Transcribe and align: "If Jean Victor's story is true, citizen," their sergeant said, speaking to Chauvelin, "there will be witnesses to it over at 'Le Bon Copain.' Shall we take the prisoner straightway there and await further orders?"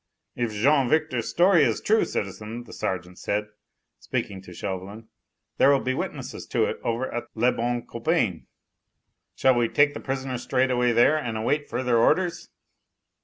"If 0.35 0.51
Jean 0.51 0.89
Victor's 0.89 1.29
story 1.29 1.63
is 1.63 1.79
true, 1.79 2.05
citizen," 2.05 2.63
their 2.63 2.73
sergeant 2.73 3.19
said, 3.19 3.45
speaking 3.99 4.41
to 4.41 4.51
Chauvelin, 4.51 5.09
"there 5.59 5.69
will 5.69 5.79
be 5.79 5.93
witnesses 5.93 6.47
to 6.47 6.65
it 6.65 6.79
over 6.83 7.13
at 7.13 7.25
'Le 7.35 7.51
Bon 7.51 7.85
Copain.' 7.85 8.47
Shall 9.35 9.53
we 9.53 9.69
take 9.69 9.93
the 9.93 9.99
prisoner 9.99 10.39
straightway 10.39 10.91
there 10.91 11.17
and 11.17 11.37
await 11.37 11.69
further 11.69 11.97
orders?" 11.99 12.49